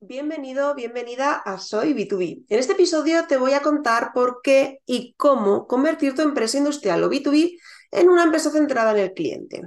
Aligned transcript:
Bienvenido, 0.00 0.74
bienvenida 0.74 1.32
a 1.32 1.58
Soy 1.58 1.94
B2B. 1.94 2.44
En 2.50 2.58
este 2.58 2.74
episodio 2.74 3.26
te 3.26 3.38
voy 3.38 3.54
a 3.54 3.62
contar 3.62 4.10
por 4.12 4.40
qué 4.42 4.82
y 4.84 5.14
cómo 5.16 5.66
convertir 5.66 6.14
tu 6.14 6.20
empresa 6.20 6.58
industrial 6.58 7.02
o 7.02 7.08
B2B 7.08 7.58
en 7.92 8.10
una 8.10 8.24
empresa 8.24 8.50
centrada 8.50 8.90
en 8.90 8.98
el 8.98 9.14
cliente. 9.14 9.62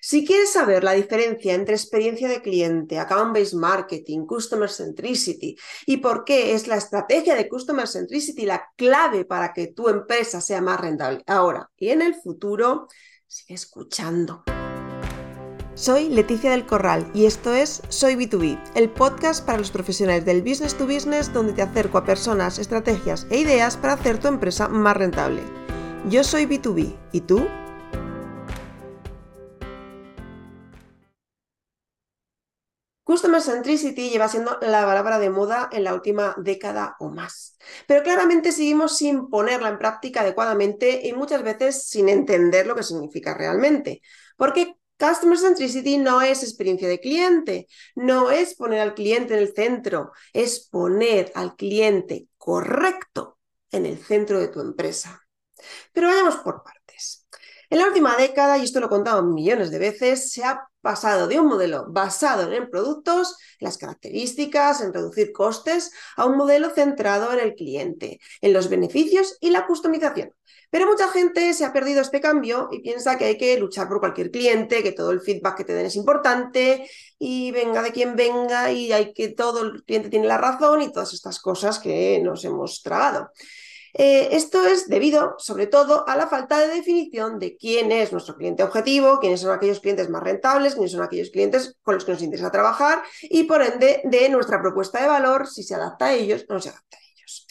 Si 0.00 0.26
quieres 0.26 0.50
saber 0.52 0.82
la 0.82 0.92
diferencia 0.92 1.54
entre 1.54 1.76
experiencia 1.76 2.28
de 2.28 2.42
cliente, 2.42 2.98
account-based 2.98 3.54
marketing, 3.54 4.26
customer 4.26 4.68
centricity 4.68 5.56
y 5.86 5.98
por 5.98 6.24
qué 6.24 6.52
es 6.54 6.66
la 6.66 6.76
estrategia 6.76 7.36
de 7.36 7.48
customer 7.48 7.86
centricity 7.86 8.46
la 8.46 8.64
clave 8.76 9.24
para 9.24 9.52
que 9.52 9.68
tu 9.68 9.88
empresa 9.88 10.40
sea 10.40 10.60
más 10.60 10.80
rentable 10.80 11.22
ahora 11.28 11.70
y 11.76 11.90
en 11.90 12.02
el 12.02 12.16
futuro, 12.16 12.88
sigue 13.28 13.54
escuchando. 13.54 14.42
Soy 15.80 16.10
Leticia 16.10 16.50
del 16.50 16.66
Corral 16.66 17.10
y 17.14 17.24
esto 17.24 17.54
es 17.54 17.80
Soy 17.88 18.14
B2B, 18.14 18.60
el 18.74 18.90
podcast 18.90 19.46
para 19.46 19.56
los 19.56 19.70
profesionales 19.70 20.26
del 20.26 20.42
business 20.42 20.76
to 20.76 20.84
business 20.84 21.32
donde 21.32 21.54
te 21.54 21.62
acerco 21.62 21.96
a 21.96 22.04
personas, 22.04 22.58
estrategias 22.58 23.26
e 23.30 23.38
ideas 23.38 23.78
para 23.78 23.94
hacer 23.94 24.20
tu 24.20 24.28
empresa 24.28 24.68
más 24.68 24.94
rentable. 24.94 25.40
Yo 26.10 26.22
soy 26.22 26.44
B2B, 26.44 26.94
¿y 27.12 27.22
tú? 27.22 27.46
Customer 33.02 33.40
Centricity 33.40 34.10
lleva 34.10 34.28
siendo 34.28 34.58
la 34.60 34.84
palabra 34.84 35.18
de 35.18 35.30
moda 35.30 35.70
en 35.72 35.84
la 35.84 35.94
última 35.94 36.34
década 36.36 36.94
o 37.00 37.08
más. 37.08 37.56
Pero 37.86 38.02
claramente 38.02 38.52
seguimos 38.52 38.98
sin 38.98 39.30
ponerla 39.30 39.70
en 39.70 39.78
práctica 39.78 40.20
adecuadamente 40.20 41.00
y 41.08 41.14
muchas 41.14 41.42
veces 41.42 41.88
sin 41.88 42.10
entender 42.10 42.66
lo 42.66 42.76
que 42.76 42.82
significa 42.82 43.32
realmente. 43.32 44.02
Porque 44.36 44.76
Customer 45.00 45.38
Centricity 45.38 45.96
no 45.96 46.20
es 46.20 46.42
experiencia 46.42 46.86
de 46.88 47.00
cliente, 47.00 47.66
no 47.94 48.30
es 48.30 48.54
poner 48.54 48.80
al 48.80 48.94
cliente 48.94 49.34
en 49.34 49.40
el 49.40 49.54
centro, 49.54 50.12
es 50.34 50.68
poner 50.68 51.32
al 51.34 51.56
cliente 51.56 52.28
correcto 52.36 53.38
en 53.72 53.86
el 53.86 53.98
centro 53.98 54.38
de 54.38 54.48
tu 54.48 54.60
empresa. 54.60 55.22
Pero 55.92 56.08
vayamos 56.08 56.36
por 56.36 56.62
partes. 56.62 56.79
En 57.70 57.78
la 57.78 57.86
última 57.86 58.16
década, 58.16 58.58
y 58.58 58.64
esto 58.64 58.80
lo 58.80 58.86
he 58.86 58.88
contado 58.88 59.22
millones 59.22 59.70
de 59.70 59.78
veces, 59.78 60.32
se 60.32 60.42
ha 60.42 60.68
pasado 60.80 61.28
de 61.28 61.38
un 61.38 61.46
modelo 61.46 61.86
basado 61.88 62.50
en 62.52 62.68
productos, 62.68 63.36
las 63.60 63.78
características, 63.78 64.80
en 64.80 64.92
reducir 64.92 65.30
costes, 65.30 65.92
a 66.16 66.26
un 66.26 66.36
modelo 66.36 66.70
centrado 66.70 67.32
en 67.32 67.38
el 67.38 67.54
cliente, 67.54 68.18
en 68.40 68.52
los 68.52 68.68
beneficios 68.68 69.36
y 69.40 69.50
la 69.50 69.68
customización. 69.68 70.32
Pero 70.70 70.86
mucha 70.86 71.08
gente 71.10 71.54
se 71.54 71.64
ha 71.64 71.72
perdido 71.72 72.00
este 72.00 72.20
cambio 72.20 72.68
y 72.72 72.80
piensa 72.80 73.16
que 73.16 73.26
hay 73.26 73.38
que 73.38 73.56
luchar 73.58 73.88
por 73.88 74.00
cualquier 74.00 74.32
cliente, 74.32 74.82
que 74.82 74.92
todo 74.92 75.12
el 75.12 75.20
feedback 75.20 75.58
que 75.58 75.64
te 75.64 75.72
den 75.72 75.86
es 75.86 75.96
importante 75.96 76.90
y 77.20 77.52
venga 77.52 77.82
de 77.82 77.92
quien 77.92 78.16
venga 78.16 78.72
y 78.72 78.92
hay 78.92 79.12
que 79.12 79.28
todo 79.28 79.62
el 79.62 79.84
cliente 79.84 80.10
tiene 80.10 80.26
la 80.26 80.38
razón 80.38 80.82
y 80.82 80.90
todas 80.90 81.12
estas 81.12 81.38
cosas 81.38 81.78
que 81.78 82.20
nos 82.20 82.44
hemos 82.44 82.82
tragado. 82.82 83.30
Eh, 83.94 84.28
esto 84.32 84.64
es 84.64 84.88
debido, 84.88 85.34
sobre 85.38 85.66
todo, 85.66 86.08
a 86.08 86.16
la 86.16 86.28
falta 86.28 86.58
de 86.58 86.68
definición 86.68 87.38
de 87.38 87.56
quién 87.56 87.92
es 87.92 88.12
nuestro 88.12 88.36
cliente 88.36 88.62
objetivo, 88.62 89.18
quiénes 89.20 89.40
son 89.40 89.52
aquellos 89.52 89.80
clientes 89.80 90.08
más 90.08 90.22
rentables, 90.22 90.74
quiénes 90.74 90.92
son 90.92 91.02
aquellos 91.02 91.30
clientes 91.30 91.76
con 91.82 91.94
los 91.94 92.04
que 92.04 92.12
nos 92.12 92.22
interesa 92.22 92.50
trabajar 92.50 93.02
y, 93.22 93.44
por 93.44 93.62
ende, 93.62 94.00
de 94.04 94.28
nuestra 94.28 94.60
propuesta 94.60 95.00
de 95.00 95.08
valor, 95.08 95.46
si 95.46 95.62
se 95.62 95.74
adapta 95.74 96.06
a 96.06 96.14
ellos 96.14 96.44
o 96.48 96.54
no 96.54 96.60
se 96.60 96.70
adapta 96.70 96.96
a 96.96 97.00
ellos. 97.00 97.46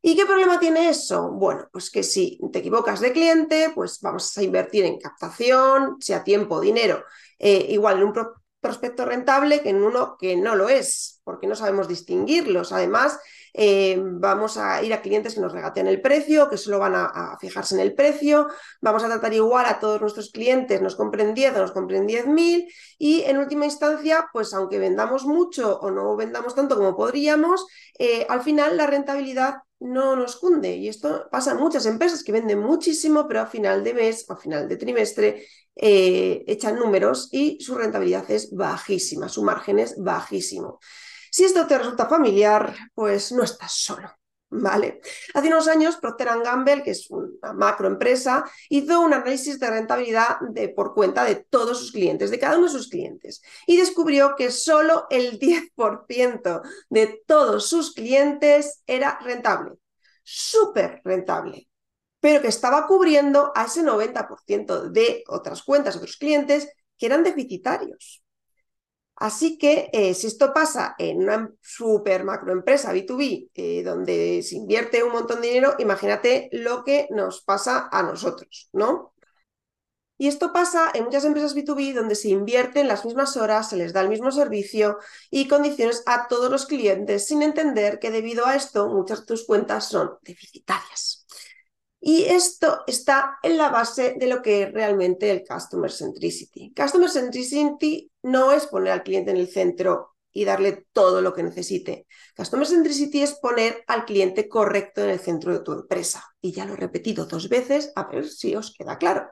¿Y 0.00 0.14
qué 0.14 0.26
problema 0.26 0.60
tiene 0.60 0.88
eso? 0.88 1.30
Bueno, 1.30 1.68
pues 1.72 1.90
que 1.90 2.02
si 2.02 2.38
te 2.52 2.60
equivocas 2.60 3.00
de 3.00 3.12
cliente, 3.12 3.72
pues 3.74 4.00
vamos 4.00 4.36
a 4.38 4.42
invertir 4.42 4.84
en 4.84 4.98
captación, 4.98 5.96
sea 6.00 6.22
tiempo, 6.22 6.60
dinero, 6.60 7.04
eh, 7.38 7.66
igual 7.70 7.98
en 7.98 8.04
un 8.04 8.14
prospecto 8.60 9.04
rentable 9.04 9.60
que 9.60 9.70
en 9.70 9.82
uno 9.82 10.16
que 10.18 10.36
no 10.36 10.54
lo 10.54 10.68
es, 10.68 11.20
porque 11.24 11.46
no 11.46 11.56
sabemos 11.56 11.88
distinguirlos. 11.88 12.72
Además, 12.72 13.18
eh, 13.54 14.00
vamos 14.00 14.56
a 14.56 14.82
ir 14.82 14.92
a 14.92 15.00
clientes 15.00 15.34
que 15.34 15.40
nos 15.40 15.52
regatean 15.52 15.86
el 15.86 16.00
precio, 16.00 16.48
que 16.48 16.56
solo 16.56 16.78
van 16.78 16.94
a, 16.94 17.36
fijarse 17.40 17.74
en 17.74 17.80
el 17.80 17.94
precio, 17.94 18.48
vamos 18.80 19.04
a 19.04 19.06
tratar 19.06 19.32
igual 19.32 19.66
a 19.66 19.78
todos 19.78 20.00
nuestros 20.00 20.30
clientes, 20.30 20.80
nos 20.80 20.96
compren 20.96 21.34
10 21.34 21.56
o 21.56 21.58
nos 21.58 21.72
compren 21.72 22.06
10.000 22.06 22.66
y 22.98 23.22
en 23.22 23.38
última 23.38 23.64
instancia, 23.64 24.28
pues 24.32 24.52
aunque 24.54 24.78
vendamos 24.78 25.24
mucho 25.24 25.78
o 25.80 25.90
no 25.90 26.16
vendamos 26.16 26.54
tanto 26.54 26.76
como 26.76 26.96
podríamos, 26.96 27.66
eh, 27.98 28.26
al 28.28 28.42
final 28.42 28.76
la 28.76 28.86
rentabilidad 28.86 29.56
no 29.80 30.16
nos 30.16 30.36
cunde. 30.36 30.76
Y 30.76 30.88
esto 30.88 31.28
pasa 31.30 31.52
en 31.52 31.58
muchas 31.58 31.86
empresas 31.86 32.24
que 32.24 32.32
venden 32.32 32.58
muchísimo, 32.60 33.26
pero 33.28 33.40
a 33.40 33.46
final 33.46 33.84
de 33.84 33.94
mes 33.94 34.28
a 34.28 34.36
final 34.36 34.68
de 34.68 34.76
trimestre 34.76 35.46
eh, 35.76 36.44
echan 36.46 36.76
números 36.76 37.28
y 37.30 37.60
su 37.60 37.74
rentabilidad 37.76 38.28
es 38.30 38.50
bajísima, 38.50 39.28
su 39.28 39.44
margen 39.44 39.78
es 39.78 39.96
bajísimo. 39.96 40.80
Si 41.38 41.44
esto 41.44 41.68
te 41.68 41.78
resulta 41.78 42.06
familiar, 42.06 42.74
pues 42.92 43.30
no 43.30 43.44
estás 43.44 43.70
solo. 43.70 44.10
¿Vale? 44.50 45.00
Hace 45.34 45.46
unos 45.46 45.68
años, 45.68 45.96
Procter 45.96 46.26
Gamble, 46.42 46.82
que 46.82 46.90
es 46.90 47.08
una 47.10 47.52
macroempresa, 47.52 48.44
hizo 48.68 49.00
un 49.00 49.14
análisis 49.14 49.60
de 49.60 49.70
rentabilidad 49.70 50.40
de, 50.40 50.68
por 50.68 50.94
cuenta 50.94 51.22
de 51.22 51.36
todos 51.36 51.78
sus 51.78 51.92
clientes, 51.92 52.32
de 52.32 52.40
cada 52.40 52.56
uno 52.56 52.66
de 52.66 52.72
sus 52.72 52.88
clientes, 52.88 53.40
y 53.68 53.76
descubrió 53.76 54.34
que 54.34 54.50
solo 54.50 55.06
el 55.10 55.38
10% 55.38 56.60
de 56.90 57.22
todos 57.24 57.68
sus 57.68 57.94
clientes 57.94 58.82
era 58.88 59.20
rentable, 59.20 59.74
súper 60.24 61.02
rentable, 61.04 61.68
pero 62.18 62.42
que 62.42 62.48
estaba 62.48 62.88
cubriendo 62.88 63.52
a 63.54 63.66
ese 63.66 63.84
90% 63.84 64.90
de 64.90 65.22
otras 65.28 65.62
cuentas, 65.62 65.94
otros 65.94 66.16
clientes, 66.16 66.68
que 66.96 67.06
eran 67.06 67.22
deficitarios. 67.22 68.24
Así 69.20 69.58
que 69.58 69.90
eh, 69.92 70.14
si 70.14 70.28
esto 70.28 70.52
pasa 70.54 70.94
en 70.98 71.18
una 71.24 71.50
super 71.60 72.22
macroempresa 72.24 72.92
B2B, 72.92 73.50
eh, 73.54 73.82
donde 73.82 74.42
se 74.44 74.56
invierte 74.56 75.02
un 75.02 75.12
montón 75.12 75.40
de 75.40 75.48
dinero, 75.48 75.74
imagínate 75.80 76.48
lo 76.52 76.84
que 76.84 77.08
nos 77.10 77.42
pasa 77.42 77.88
a 77.90 78.02
nosotros, 78.04 78.68
¿no? 78.72 79.14
Y 80.20 80.28
esto 80.28 80.52
pasa 80.52 80.90
en 80.94 81.04
muchas 81.04 81.24
empresas 81.24 81.54
B2B 81.54 81.94
donde 81.94 82.14
se 82.14 82.28
invierte 82.28 82.80
en 82.80 82.88
las 82.88 83.04
mismas 83.04 83.36
horas, 83.36 83.70
se 83.70 83.76
les 83.76 83.92
da 83.92 84.00
el 84.02 84.08
mismo 84.08 84.30
servicio 84.30 84.98
y 85.30 85.48
condiciones 85.48 86.02
a 86.06 86.28
todos 86.28 86.50
los 86.50 86.66
clientes, 86.66 87.26
sin 87.26 87.42
entender 87.42 87.98
que 88.00 88.10
debido 88.10 88.46
a 88.46 88.56
esto 88.56 88.88
muchas 88.88 89.20
de 89.20 89.26
tus 89.26 89.46
cuentas 89.46 89.88
son 89.88 90.12
deficitarias. 90.22 91.17
Y 92.00 92.24
esto 92.24 92.84
está 92.86 93.38
en 93.42 93.56
la 93.56 93.70
base 93.70 94.14
de 94.18 94.26
lo 94.28 94.40
que 94.40 94.62
es 94.62 94.72
realmente 94.72 95.30
el 95.30 95.44
Customer 95.44 95.90
Centricity. 95.90 96.72
Customer 96.74 97.10
Centricity 97.10 98.10
no 98.22 98.52
es 98.52 98.66
poner 98.66 98.92
al 98.92 99.02
cliente 99.02 99.32
en 99.32 99.38
el 99.38 99.48
centro 99.48 100.14
y 100.32 100.44
darle 100.44 100.86
todo 100.92 101.20
lo 101.20 101.34
que 101.34 101.42
necesite. 101.42 102.06
Customer 102.36 102.66
Centricity 102.66 103.22
es 103.22 103.34
poner 103.34 103.82
al 103.88 104.04
cliente 104.04 104.48
correcto 104.48 105.02
en 105.02 105.10
el 105.10 105.18
centro 105.18 105.52
de 105.52 105.64
tu 105.64 105.72
empresa. 105.72 106.24
Y 106.40 106.52
ya 106.52 106.64
lo 106.64 106.74
he 106.74 106.76
repetido 106.76 107.26
dos 107.26 107.48
veces, 107.48 107.92
a 107.96 108.04
ver 108.04 108.28
si 108.28 108.54
os 108.54 108.72
queda 108.76 108.98
claro. 108.98 109.28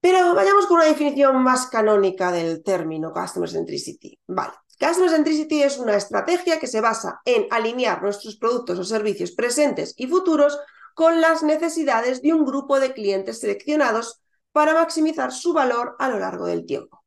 Pero 0.00 0.34
vayamos 0.34 0.66
con 0.66 0.78
una 0.78 0.86
definición 0.86 1.42
más 1.42 1.66
canónica 1.66 2.32
del 2.32 2.62
término 2.62 3.12
Customer 3.12 3.50
Centricity. 3.50 4.18
Vale. 4.26 4.54
Customer 4.78 5.10
Centricity 5.10 5.62
es 5.62 5.78
una 5.78 5.96
estrategia 5.96 6.58
que 6.58 6.66
se 6.66 6.80
basa 6.80 7.20
en 7.24 7.46
alinear 7.50 8.02
nuestros 8.02 8.36
productos 8.36 8.78
o 8.78 8.84
servicios 8.84 9.32
presentes 9.32 9.94
y 9.96 10.06
futuros 10.06 10.58
con 10.96 11.20
las 11.20 11.42
necesidades 11.42 12.22
de 12.22 12.32
un 12.32 12.46
grupo 12.46 12.80
de 12.80 12.94
clientes 12.94 13.40
seleccionados 13.40 14.22
para 14.50 14.72
maximizar 14.72 15.30
su 15.30 15.52
valor 15.52 15.94
a 15.98 16.08
lo 16.08 16.18
largo 16.18 16.46
del 16.46 16.64
tiempo. 16.64 17.04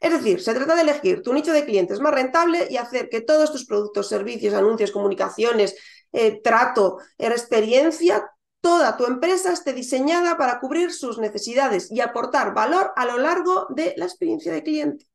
Es 0.00 0.12
decir, 0.12 0.40
se 0.40 0.54
trata 0.54 0.76
de 0.76 0.82
elegir 0.82 1.20
tu 1.20 1.34
nicho 1.34 1.52
de 1.52 1.64
clientes 1.64 1.98
más 1.98 2.14
rentable 2.14 2.68
y 2.70 2.76
hacer 2.76 3.08
que 3.08 3.22
todos 3.22 3.50
tus 3.50 3.66
productos, 3.66 4.08
servicios, 4.08 4.54
anuncios, 4.54 4.92
comunicaciones, 4.92 5.74
eh, 6.12 6.42
trato, 6.44 6.98
experiencia, 7.18 8.24
toda 8.60 8.96
tu 8.96 9.04
empresa 9.04 9.52
esté 9.52 9.72
diseñada 9.72 10.36
para 10.36 10.60
cubrir 10.60 10.92
sus 10.92 11.18
necesidades 11.18 11.90
y 11.90 12.00
aportar 12.02 12.54
valor 12.54 12.92
a 12.94 13.04
lo 13.04 13.18
largo 13.18 13.66
de 13.70 13.94
la 13.96 14.04
experiencia 14.04 14.52
de 14.52 14.62
cliente. 14.62 15.08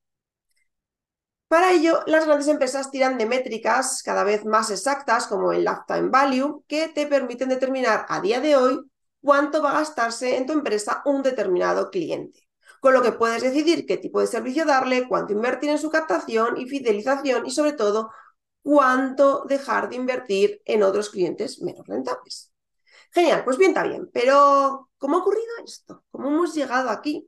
Para 1.50 1.72
ello, 1.72 2.02
las 2.06 2.28
grandes 2.28 2.48
empresas 2.48 2.92
tiran 2.92 3.18
de 3.18 3.26
métricas 3.26 4.03
cada 4.03 4.23
vez 4.23 4.46
más 4.46 4.70
exactas, 4.70 5.26
como 5.26 5.52
el 5.52 5.66
lifetime 5.66 6.09
value, 6.09 6.64
que 6.68 6.90
te 6.90 7.08
permiten 7.08 7.50
determinar 7.50 8.06
a 8.08 8.22
día 8.22 8.40
de 8.40 8.56
hoy 8.56 8.79
cuánto 9.20 9.59
va 9.64 9.72
a 9.72 9.79
gastarse 9.79 10.38
en 10.38 10.46
tu 10.46 10.53
empresa 10.53 11.02
un 11.06 11.23
determinado 11.23 11.90
cliente. 11.90 12.47
Con 12.79 12.94
lo 12.94 13.02
que 13.02 13.14
puedes 13.14 13.41
decidir 13.41 13.88
qué 13.88 13.97
tipo 13.97 14.22
de 14.22 14.28
servicio 14.28 14.64
darle, 14.64 15.08
cuánto 15.08 15.34
invertir 15.34 15.72
en 15.72 15.79
su 15.79 15.90
captación 15.90 16.56
y 16.56 16.70
fidelización 16.70 17.47
y 17.47 17.50
sobre 17.52 17.73
todo 17.73 18.12
cuánto 18.62 19.44
dejar 19.46 19.90
de 19.90 19.96
invertir 19.96 20.62
en 20.66 20.84
otros 20.84 21.09
clientes 21.09 21.64
menos 21.64 21.88
rentables. 21.88 22.52
Genial, 23.12 23.44
pues 23.44 23.58
bien, 23.58 23.72
está 23.72 23.84
bien, 23.85 24.08
pero 24.14 24.91
¿cómo 25.00 25.18
ha 25.18 25.22
ocurrido 25.22 25.47
esto? 25.66 26.03
¿Cómo 26.12 26.28
hemos 26.28 26.53
llegado 26.53 26.91
aquí? 26.91 27.28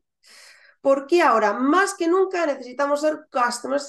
¿Por 0.81 1.07
qué 1.07 1.21
ahora 1.21 1.53
más 1.53 1.93
que 1.93 2.07
nunca 2.07 2.45
necesitamos 2.45 3.01
ser 3.01 3.27
customer 3.31 3.79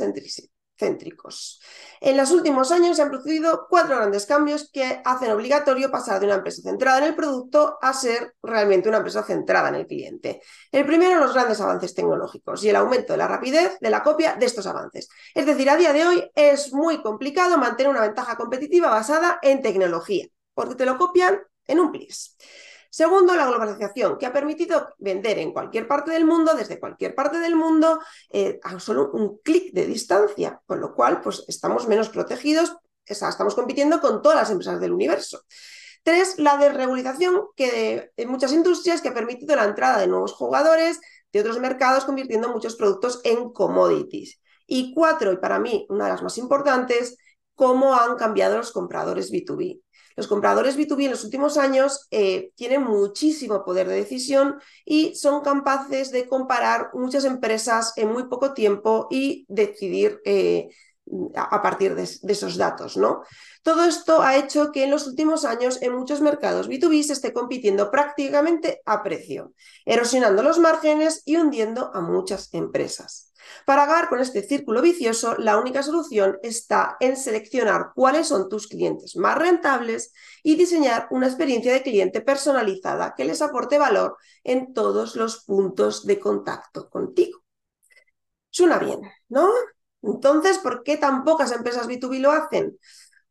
céntricos. 0.82 1.60
En 2.00 2.16
los 2.16 2.30
últimos 2.32 2.72
años 2.72 2.96
se 2.96 3.02
han 3.02 3.10
producido 3.10 3.66
cuatro 3.68 3.96
grandes 3.96 4.26
cambios 4.26 4.68
que 4.72 5.00
hacen 5.04 5.30
obligatorio 5.30 5.90
pasar 5.90 6.18
de 6.18 6.26
una 6.26 6.36
empresa 6.36 6.62
centrada 6.62 6.98
en 6.98 7.04
el 7.04 7.14
producto 7.14 7.78
a 7.80 7.92
ser 7.92 8.34
realmente 8.42 8.88
una 8.88 8.98
empresa 8.98 9.22
centrada 9.22 9.68
en 9.68 9.76
el 9.76 9.86
cliente. 9.86 10.42
El 10.72 10.84
primero, 10.84 11.20
los 11.20 11.34
grandes 11.34 11.60
avances 11.60 11.94
tecnológicos 11.94 12.64
y 12.64 12.70
el 12.70 12.76
aumento 12.76 13.12
de 13.12 13.18
la 13.18 13.28
rapidez 13.28 13.78
de 13.80 13.90
la 13.90 14.02
copia 14.02 14.34
de 14.34 14.46
estos 14.46 14.66
avances. 14.66 15.08
Es 15.34 15.46
decir, 15.46 15.70
a 15.70 15.76
día 15.76 15.92
de 15.92 16.04
hoy 16.04 16.30
es 16.34 16.72
muy 16.72 17.00
complicado 17.02 17.56
mantener 17.58 17.90
una 17.90 18.02
ventaja 18.02 18.36
competitiva 18.36 18.90
basada 18.90 19.38
en 19.42 19.62
tecnología, 19.62 20.26
porque 20.54 20.74
te 20.74 20.86
lo 20.86 20.98
copian 20.98 21.38
en 21.66 21.78
un 21.78 21.92
plis. 21.92 22.36
Segundo, 22.94 23.34
la 23.34 23.46
globalización, 23.46 24.18
que 24.18 24.26
ha 24.26 24.34
permitido 24.34 24.90
vender 24.98 25.38
en 25.38 25.54
cualquier 25.54 25.88
parte 25.88 26.10
del 26.10 26.26
mundo, 26.26 26.52
desde 26.52 26.78
cualquier 26.78 27.14
parte 27.14 27.38
del 27.38 27.56
mundo, 27.56 28.00
eh, 28.28 28.60
a 28.62 28.78
solo 28.80 29.10
un 29.14 29.38
clic 29.38 29.72
de 29.72 29.86
distancia, 29.86 30.60
con 30.66 30.78
lo 30.78 30.94
cual 30.94 31.22
pues, 31.22 31.42
estamos 31.48 31.88
menos 31.88 32.10
protegidos, 32.10 32.76
estamos 33.06 33.54
compitiendo 33.54 33.98
con 33.98 34.20
todas 34.20 34.36
las 34.36 34.50
empresas 34.50 34.78
del 34.78 34.92
universo. 34.92 35.40
Tres, 36.02 36.38
la 36.38 36.58
desregulización 36.58 37.46
que 37.56 38.10
en 38.14 38.28
muchas 38.28 38.52
industrias 38.52 39.00
que 39.00 39.08
ha 39.08 39.14
permitido 39.14 39.56
la 39.56 39.64
entrada 39.64 39.98
de 39.98 40.06
nuevos 40.06 40.34
jugadores 40.34 41.00
de 41.32 41.40
otros 41.40 41.60
mercados, 41.60 42.04
convirtiendo 42.04 42.50
muchos 42.50 42.76
productos 42.76 43.22
en 43.24 43.54
commodities. 43.54 44.38
Y 44.66 44.92
cuatro, 44.92 45.32
y 45.32 45.38
para 45.38 45.58
mí 45.58 45.86
una 45.88 46.04
de 46.04 46.10
las 46.10 46.22
más 46.22 46.36
importantes, 46.36 47.16
cómo 47.54 47.94
han 47.94 48.16
cambiado 48.16 48.58
los 48.58 48.70
compradores 48.70 49.32
B2B. 49.32 49.81
Los 50.16 50.26
compradores 50.26 50.76
B2B 50.76 51.04
en 51.06 51.10
los 51.12 51.24
últimos 51.24 51.56
años 51.56 52.06
eh, 52.10 52.52
tienen 52.54 52.82
muchísimo 52.82 53.64
poder 53.64 53.88
de 53.88 53.96
decisión 53.96 54.56
y 54.84 55.14
son 55.14 55.42
capaces 55.42 56.10
de 56.10 56.26
comparar 56.26 56.90
muchas 56.94 57.24
empresas 57.24 57.92
en 57.96 58.12
muy 58.12 58.24
poco 58.24 58.54
tiempo 58.54 59.08
y 59.10 59.46
decidir 59.48 60.20
eh, 60.24 60.68
a 61.34 61.62
partir 61.62 61.94
de, 61.94 62.02
esos 62.02 62.56
datos, 62.56 62.96
¿no? 62.96 63.22
Todo 63.62 63.84
esto 63.84 64.22
ha 64.22 64.36
hecho 64.36 64.72
que 64.72 64.84
en 64.84 64.90
los 64.90 65.06
últimos 65.06 65.44
años 65.44 65.80
en 65.82 65.94
muchos 65.94 66.20
mercados 66.20 66.68
B2B 66.68 67.02
se 67.02 67.12
esté 67.12 67.32
compitiendo 67.32 67.90
prácticamente 67.90 68.80
a 68.86 69.02
precio, 69.02 69.52
erosionando 69.84 70.42
los 70.42 70.58
márgenes 70.58 71.22
y 71.24 71.36
hundiendo 71.36 71.90
a 71.94 72.00
muchas 72.00 72.52
empresas. 72.54 73.32
Para 73.66 73.84
acabar 73.84 74.08
con 74.08 74.20
este 74.20 74.42
círculo 74.42 74.82
vicioso, 74.82 75.36
la 75.38 75.58
única 75.58 75.82
solución 75.82 76.38
está 76.42 76.96
en 77.00 77.16
seleccionar 77.16 77.90
cuáles 77.94 78.28
son 78.28 78.48
tus 78.48 78.66
clientes 78.66 79.16
más 79.16 79.36
rentables 79.36 80.12
y 80.42 80.56
diseñar 80.56 81.08
una 81.10 81.26
experiencia 81.26 81.72
de 81.72 81.82
cliente 81.82 82.20
personalizada 82.20 83.14
que 83.16 83.24
les 83.24 83.42
aporte 83.42 83.78
valor 83.78 84.16
en 84.44 84.72
todos 84.72 85.16
los 85.16 85.44
puntos 85.44 86.06
de 86.06 86.18
contacto 86.18 86.88
contigo. 86.88 87.42
Suena 88.50 88.78
bien, 88.78 89.00
¿no? 89.28 89.48
Entonces, 90.02 90.58
¿por 90.58 90.82
qué 90.82 90.96
tan 90.96 91.24
pocas 91.24 91.52
empresas 91.52 91.86
B2B 91.88 92.20
lo 92.20 92.32
hacen? 92.32 92.78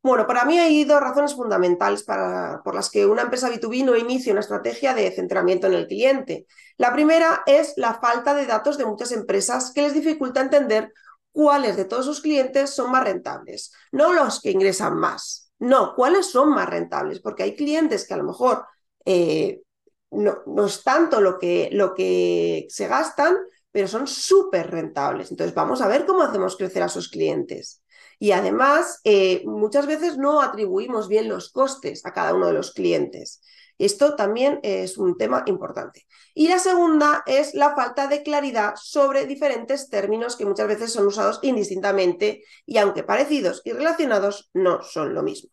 Bueno, 0.02 0.26
para 0.26 0.44
mí 0.44 0.58
hay 0.58 0.84
dos 0.84 1.00
razones 1.00 1.34
fundamentales 1.34 2.02
por 2.02 2.74
las 2.74 2.90
que 2.90 3.06
una 3.06 3.22
empresa 3.22 3.48
B2B 3.48 3.84
no 3.84 3.96
inicia 3.96 4.32
una 4.32 4.40
estrategia 4.40 4.94
de 4.94 5.12
centramiento 5.12 5.68
en 5.68 5.74
el 5.74 5.86
cliente. 5.86 6.46
La 6.76 6.92
primera 6.92 7.44
es 7.46 7.74
la 7.76 7.94
falta 7.94 8.34
de 8.34 8.46
datos 8.46 8.78
de 8.78 8.84
muchas 8.84 9.12
empresas 9.12 9.70
que 9.72 9.82
les 9.82 9.94
dificulta 9.94 10.40
entender 10.40 10.92
cuáles 11.30 11.76
de 11.76 11.84
todos 11.84 12.04
sus 12.04 12.20
clientes 12.20 12.70
son 12.70 12.90
más 12.90 13.04
rentables, 13.04 13.72
no 13.92 14.12
los 14.12 14.40
que 14.40 14.50
ingresan 14.50 14.96
más, 14.96 15.52
no, 15.58 15.94
cuáles 15.94 16.26
son 16.26 16.50
más 16.50 16.68
rentables, 16.68 17.20
porque 17.20 17.44
hay 17.44 17.56
clientes 17.56 18.06
que 18.06 18.14
a 18.14 18.18
lo 18.18 18.24
mejor 18.24 18.66
eh, 19.04 19.62
no, 20.10 20.42
no, 20.46 20.66
es 20.66 20.82
tanto 20.82 21.20
lo 21.20 21.38
que, 21.38 21.70
lo 21.72 21.94
que 21.94 22.66
se 22.68 22.86
gastan, 22.86 23.36
pero 23.72 23.88
son 23.88 24.06
súper 24.06 24.70
rentables. 24.70 25.30
Entonces 25.30 25.54
vamos 25.54 25.80
a 25.80 25.88
ver 25.88 26.06
cómo 26.06 26.22
hacemos 26.22 26.56
crecer 26.56 26.82
a 26.82 26.88
sus 26.88 27.08
clientes. 27.08 27.82
Y 28.18 28.30
además, 28.30 29.00
eh, 29.02 29.42
muchas 29.46 29.86
veces 29.86 30.16
no 30.16 30.42
atribuimos 30.42 31.08
bien 31.08 31.28
los 31.28 31.50
costes 31.50 32.06
a 32.06 32.12
cada 32.12 32.34
uno 32.34 32.46
de 32.46 32.52
los 32.52 32.72
clientes. 32.72 33.40
Esto 33.78 34.14
también 34.14 34.60
es 34.62 34.96
un 34.96 35.16
tema 35.16 35.42
importante. 35.46 36.06
Y 36.34 36.46
la 36.46 36.60
segunda 36.60 37.24
es 37.26 37.54
la 37.54 37.74
falta 37.74 38.06
de 38.06 38.22
claridad 38.22 38.74
sobre 38.76 39.26
diferentes 39.26 39.88
términos 39.88 40.36
que 40.36 40.44
muchas 40.44 40.68
veces 40.68 40.92
son 40.92 41.06
usados 41.06 41.40
indistintamente 41.42 42.44
y 42.64 42.78
aunque 42.78 43.02
parecidos 43.02 43.60
y 43.64 43.72
relacionados, 43.72 44.50
no 44.54 44.82
son 44.82 45.14
lo 45.14 45.24
mismo. 45.24 45.50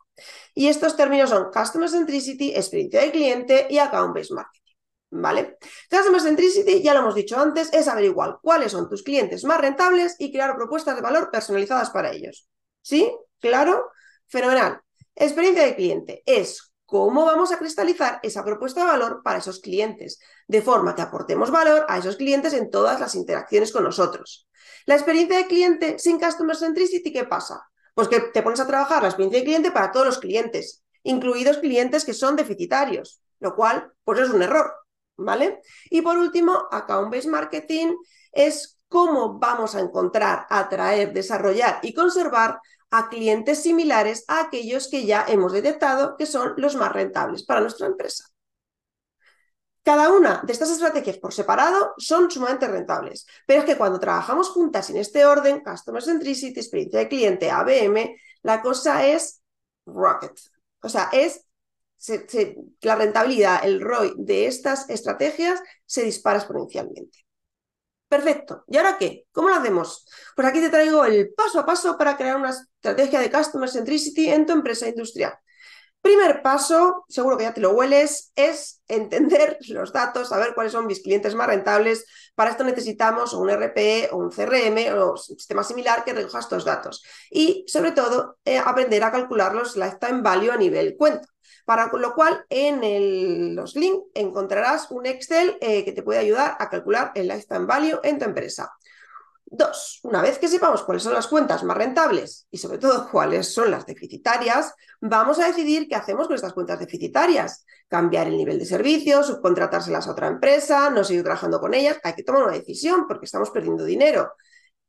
Y 0.53 0.67
estos 0.67 0.95
términos 0.95 1.31
son 1.31 1.49
Customer 1.51 1.89
Centricity, 1.89 2.53
experiencia 2.53 3.01
de 3.01 3.11
cliente 3.11 3.67
y 3.69 3.79
Account 3.79 4.13
Based 4.13 4.35
Marketing. 4.35 4.68
¿Vale? 5.11 5.57
Customer 5.89 6.21
Centricity, 6.21 6.83
ya 6.83 6.93
lo 6.93 6.99
hemos 6.99 7.15
dicho 7.15 7.39
antes, 7.39 7.73
es 7.73 7.87
averiguar 7.87 8.37
cuáles 8.41 8.71
son 8.71 8.87
tus 8.87 9.01
clientes 9.01 9.43
más 9.43 9.59
rentables 9.59 10.15
y 10.19 10.31
crear 10.31 10.55
propuestas 10.55 10.95
de 10.95 11.01
valor 11.01 11.31
personalizadas 11.31 11.89
para 11.89 12.11
ellos. 12.11 12.47
¿Sí? 12.81 13.11
¿Claro? 13.39 13.91
Fenomenal. 14.27 14.81
Experiencia 15.15 15.65
de 15.65 15.75
cliente 15.75 16.23
es 16.25 16.73
cómo 16.85 17.25
vamos 17.25 17.51
a 17.51 17.57
cristalizar 17.57 18.19
esa 18.23 18.43
propuesta 18.43 18.81
de 18.81 18.87
valor 18.87 19.21
para 19.23 19.39
esos 19.39 19.59
clientes, 19.59 20.19
de 20.47 20.61
forma 20.61 20.95
que 20.95 21.01
aportemos 21.01 21.51
valor 21.51 21.85
a 21.87 21.97
esos 21.97 22.15
clientes 22.15 22.53
en 22.53 22.69
todas 22.69 22.99
las 22.99 23.15
interacciones 23.15 23.71
con 23.71 23.83
nosotros. 23.83 24.47
La 24.85 24.95
experiencia 24.95 25.37
de 25.37 25.47
cliente 25.47 25.99
sin 25.99 26.19
Customer 26.19 26.55
Centricity, 26.55 27.11
¿qué 27.11 27.25
pasa? 27.25 27.61
Pues 27.93 28.07
que 28.07 28.19
te 28.19 28.41
pones 28.41 28.59
a 28.59 28.67
trabajar 28.67 29.01
la 29.01 29.09
experiencia 29.09 29.39
de 29.39 29.45
cliente 29.45 29.71
para 29.71 29.91
todos 29.91 30.05
los 30.05 30.19
clientes, 30.19 30.83
incluidos 31.03 31.57
clientes 31.57 32.05
que 32.05 32.13
son 32.13 32.35
deficitarios, 32.35 33.21
lo 33.39 33.55
cual 33.55 33.91
pues 34.03 34.19
es 34.19 34.29
un 34.29 34.41
error, 34.41 34.73
¿vale? 35.19 35.61
Y 35.89 36.01
por 36.01 36.17
último, 36.17 36.67
Account-Based 36.71 37.29
Marketing 37.29 37.95
es 38.31 38.79
cómo 38.87 39.37
vamos 39.39 39.75
a 39.75 39.79
encontrar, 39.79 40.47
atraer, 40.49 41.13
desarrollar 41.13 41.79
y 41.83 41.93
conservar 41.93 42.59
a 42.91 43.09
clientes 43.09 43.61
similares 43.61 44.25
a 44.27 44.41
aquellos 44.41 44.89
que 44.89 45.05
ya 45.05 45.25
hemos 45.27 45.51
detectado 45.53 46.17
que 46.17 46.25
son 46.25 46.53
los 46.57 46.75
más 46.75 46.91
rentables 46.91 47.43
para 47.43 47.61
nuestra 47.61 47.87
empresa. 47.87 48.25
Cada 49.83 50.11
una 50.11 50.41
de 50.43 50.53
estas 50.53 50.69
estrategias 50.71 51.17
por 51.17 51.33
separado 51.33 51.93
son 51.97 52.29
sumamente 52.29 52.67
rentables, 52.67 53.25
pero 53.45 53.61
es 53.61 53.65
que 53.65 53.77
cuando 53.77 53.99
trabajamos 53.99 54.49
juntas 54.49 54.89
en 54.89 54.97
este 54.97 55.25
orden, 55.25 55.61
Customer 55.63 56.03
Centricity, 56.03 56.59
experiencia 56.59 56.99
de 56.99 57.07
cliente, 57.07 57.49
ABM, 57.49 58.15
la 58.43 58.61
cosa 58.61 59.05
es 59.05 59.41
rocket. 59.85 60.37
O 60.81 60.89
sea, 60.89 61.09
es 61.11 61.45
la 62.81 62.95
rentabilidad, 62.95 63.63
el 63.63 63.81
ROI 63.81 64.13
de 64.17 64.47
estas 64.47 64.89
estrategias 64.89 65.61
se 65.85 66.03
dispara 66.03 66.39
exponencialmente. 66.39 67.25
Perfecto. 68.07 68.63
¿Y 68.67 68.77
ahora 68.77 68.97
qué? 68.97 69.27
¿Cómo 69.31 69.49
lo 69.49 69.55
hacemos? 69.55 70.07
Pues 70.35 70.47
aquí 70.47 70.59
te 70.59 70.69
traigo 70.69 71.05
el 71.05 71.31
paso 71.33 71.59
a 71.59 71.65
paso 71.65 71.95
para 71.97 72.17
crear 72.17 72.37
una 72.37 72.49
estrategia 72.49 73.19
de 73.19 73.31
Customer 73.31 73.69
Centricity 73.69 74.29
en 74.29 74.47
tu 74.47 74.53
empresa 74.53 74.87
industrial. 74.87 75.33
Primer 76.01 76.41
paso, 76.41 77.03
seguro 77.09 77.37
que 77.37 77.43
ya 77.43 77.53
te 77.53 77.59
lo 77.59 77.71
hueles, 77.71 78.31
es 78.35 78.81
entender 78.87 79.57
los 79.67 79.91
datos, 79.91 80.29
saber 80.29 80.53
cuáles 80.55 80.71
son 80.71 80.87
mis 80.87 81.01
clientes 81.01 81.35
más 81.35 81.47
rentables. 81.47 82.05
Para 82.35 82.51
esto 82.51 82.63
necesitamos 82.63 83.33
un 83.33 83.49
RP 83.49 84.09
o 84.11 84.17
un 84.17 84.31
CRM 84.31 84.91
o 84.97 85.11
un 85.11 85.17
sistema 85.17 85.63
similar 85.63 86.03
que 86.03 86.13
recoja 86.13 86.39
estos 86.39 86.63
datos. 86.63 87.03
Y 87.29 87.65
sobre 87.67 87.91
todo, 87.91 88.39
eh, 88.45 88.57
aprender 88.57 89.03
a 89.03 89.11
calcular 89.11 89.53
los 89.53 89.75
lifetime 89.75 90.21
value 90.21 90.51
a 90.51 90.57
nivel 90.57 90.95
cuenta. 90.97 91.27
Para 91.69 91.85
lo 91.85 92.15
cual, 92.15 92.47
en 92.49 93.55
los 93.55 93.75
links 93.75 94.07
encontrarás 94.15 94.89
un 94.89 95.05
Excel 95.05 95.55
eh, 95.61 95.85
que 95.85 95.91
te 95.91 96.01
puede 96.01 96.17
ayudar 96.17 96.57
a 96.57 96.67
calcular 96.67 97.11
el 97.13 97.27
lifetime 97.27 97.67
value 97.67 97.99
en 98.01 98.17
tu 98.17 98.25
empresa. 98.25 98.71
Dos, 99.45 99.99
una 100.01 100.23
vez 100.23 100.39
que 100.39 100.47
sepamos 100.47 100.81
cuáles 100.81 101.03
son 101.03 101.13
las 101.13 101.27
cuentas 101.27 101.63
más 101.63 101.77
rentables 101.77 102.47
y 102.49 102.57
sobre 102.57 102.79
todo 102.79 103.07
cuáles 103.11 103.53
son 103.53 103.69
las 103.69 103.85
deficitarias, 103.85 104.73
vamos 104.99 105.37
a 105.37 105.45
decidir 105.45 105.87
qué 105.87 105.93
hacemos 105.93 106.25
con 106.25 106.37
estas 106.37 106.53
cuentas 106.53 106.79
deficitarias. 106.79 107.63
Cambiar 107.87 108.25
el 108.25 108.37
nivel 108.37 108.57
de 108.57 108.65
servicio, 108.65 109.21
subcontratárselas 109.21 110.07
a 110.07 110.11
otra 110.13 110.25
empresa, 110.25 110.89
no 110.89 111.03
seguir 111.03 111.21
trabajando 111.21 111.59
con 111.59 111.75
ellas. 111.75 111.99
Hay 112.03 112.15
que 112.15 112.23
tomar 112.23 112.45
una 112.45 112.53
decisión 112.53 113.05
porque 113.07 113.25
estamos 113.25 113.51
perdiendo 113.51 113.83
dinero. 113.83 114.33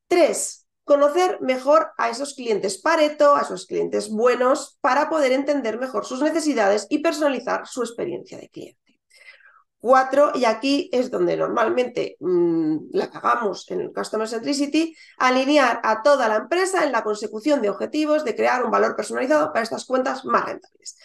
Tres, 0.08 0.66
conocer 0.90 1.38
mejor 1.40 1.92
a 1.98 2.08
esos 2.08 2.34
clientes 2.34 2.78
Pareto, 2.78 3.36
a 3.36 3.42
esos 3.42 3.64
clientes 3.66 4.10
buenos, 4.10 4.76
para 4.80 5.08
poder 5.08 5.30
entender 5.30 5.78
mejor 5.78 6.04
sus 6.04 6.20
necesidades 6.20 6.88
y 6.90 6.98
personalizar 6.98 7.64
su 7.64 7.82
experiencia 7.82 8.38
de 8.38 8.48
cliente. 8.48 8.98
Cuatro, 9.78 10.32
y 10.34 10.46
aquí 10.46 10.90
es 10.92 11.08
donde 11.08 11.36
normalmente 11.36 12.16
mm, 12.18 12.88
la 12.90 13.08
cagamos 13.08 13.70
en 13.70 13.82
el 13.82 13.92
Customer 13.92 14.26
Centricity, 14.26 14.96
alinear 15.18 15.80
a 15.84 16.02
toda 16.02 16.26
la 16.26 16.34
empresa 16.34 16.82
en 16.82 16.90
la 16.90 17.04
consecución 17.04 17.62
de 17.62 17.70
objetivos 17.70 18.24
de 18.24 18.34
crear 18.34 18.64
un 18.64 18.72
valor 18.72 18.96
personalizado 18.96 19.52
para 19.52 19.62
estas 19.62 19.84
cuentas 19.84 20.24
más 20.24 20.44
rentables. 20.44 20.96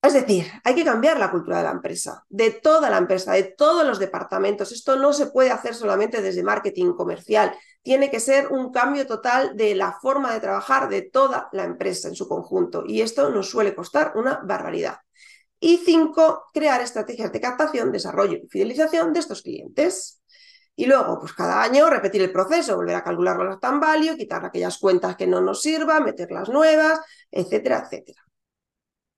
Es 0.00 0.14
decir, 0.14 0.46
hay 0.64 0.74
que 0.74 0.84
cambiar 0.84 1.18
la 1.18 1.30
cultura 1.30 1.58
de 1.58 1.64
la 1.64 1.70
empresa, 1.70 2.24
de 2.30 2.50
toda 2.50 2.88
la 2.88 2.96
empresa, 2.96 3.34
de 3.34 3.44
todos 3.44 3.86
los 3.86 3.98
departamentos. 3.98 4.72
Esto 4.72 4.96
no 4.96 5.12
se 5.12 5.26
puede 5.26 5.50
hacer 5.50 5.74
solamente 5.74 6.22
desde 6.22 6.42
marketing 6.42 6.94
comercial. 6.94 7.54
Tiene 7.82 8.10
que 8.10 8.20
ser 8.20 8.48
un 8.52 8.70
cambio 8.72 9.06
total 9.06 9.56
de 9.56 9.74
la 9.74 9.92
forma 10.00 10.32
de 10.32 10.40
trabajar 10.40 10.88
de 10.88 11.02
toda 11.02 11.48
la 11.52 11.64
empresa 11.64 12.08
en 12.08 12.14
su 12.14 12.28
conjunto. 12.28 12.84
Y 12.86 13.00
esto 13.00 13.30
nos 13.30 13.50
suele 13.50 13.74
costar 13.74 14.12
una 14.14 14.40
barbaridad. 14.44 14.98
Y 15.58 15.78
cinco, 15.78 16.44
crear 16.52 16.80
estrategias 16.80 17.32
de 17.32 17.40
captación, 17.40 17.92
desarrollo 17.92 18.38
y 18.42 18.48
fidelización 18.48 19.12
de 19.12 19.20
estos 19.20 19.42
clientes. 19.42 20.20
Y 20.74 20.86
luego, 20.86 21.18
pues 21.20 21.32
cada 21.34 21.62
año 21.62 21.90
repetir 21.90 22.22
el 22.22 22.32
proceso, 22.32 22.76
volver 22.76 22.96
a 22.96 23.04
calcular 23.04 23.36
los 23.36 23.60
tan 23.60 23.78
value, 23.78 24.16
quitar 24.16 24.44
aquellas 24.44 24.78
cuentas 24.78 25.16
que 25.16 25.26
no 25.26 25.40
nos 25.40 25.60
sirvan, 25.60 26.04
meter 26.04 26.30
las 26.30 26.48
nuevas, 26.48 27.00
etcétera, 27.30 27.84
etcétera. 27.84 28.22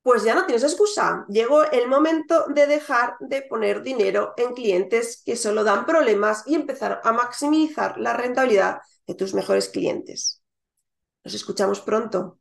Pues 0.04 0.22
ya 0.22 0.34
no 0.34 0.44
tienes 0.44 0.64
excusa. 0.64 1.24
Llegó 1.30 1.64
el 1.64 1.88
momento 1.88 2.44
de 2.48 2.66
dejar 2.66 3.16
de 3.20 3.40
poner 3.40 3.82
dinero 3.82 4.34
en 4.36 4.52
clientes 4.52 5.22
que 5.24 5.34
solo 5.34 5.64
dan 5.64 5.86
problemas 5.86 6.42
y 6.46 6.54
empezar 6.54 7.00
a 7.02 7.12
maximizar 7.12 7.96
la 7.96 8.12
rentabilidad 8.12 8.82
de 9.06 9.14
tus 9.14 9.32
mejores 9.32 9.70
clientes. 9.70 10.42
Nos 11.24 11.32
escuchamos 11.32 11.80
pronto. 11.80 12.38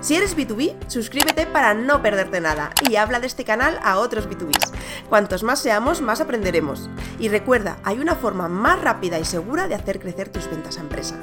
Si 0.00 0.16
eres 0.16 0.36
B2B, 0.36 0.76
suscríbete 0.88 1.46
para 1.46 1.72
no 1.72 2.02
perderte 2.02 2.40
nada 2.40 2.72
y 2.90 2.96
habla 2.96 3.20
de 3.20 3.28
este 3.28 3.44
canal 3.44 3.78
a 3.84 4.00
otros 4.00 4.28
B2Bs. 4.28 4.72
Cuantos 5.08 5.44
más 5.44 5.60
seamos, 5.60 6.00
más 6.00 6.20
aprenderemos. 6.20 6.90
Y 7.20 7.28
recuerda, 7.28 7.78
hay 7.84 8.00
una 8.00 8.16
forma 8.16 8.48
más 8.48 8.82
rápida 8.82 9.20
y 9.20 9.24
segura 9.24 9.68
de 9.68 9.76
hacer 9.76 10.00
crecer 10.00 10.30
tus 10.30 10.50
ventas 10.50 10.78
a 10.78 10.80
empresa. 10.80 11.16